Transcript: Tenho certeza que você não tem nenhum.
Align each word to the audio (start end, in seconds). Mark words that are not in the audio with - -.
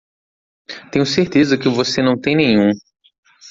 Tenho 0.91 1.05
certeza 1.05 1.55
que 1.59 1.69
você 1.69 2.01
não 2.01 2.19
tem 2.19 2.35
nenhum. 2.35 2.71